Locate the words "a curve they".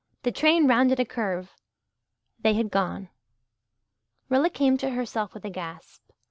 0.99-2.55